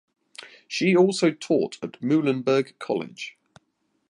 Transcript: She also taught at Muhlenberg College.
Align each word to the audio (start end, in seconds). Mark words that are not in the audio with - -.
She 0.67 0.95
also 0.95 1.29
taught 1.29 1.77
at 1.83 2.01
Muhlenberg 2.01 2.73
College. 2.79 3.37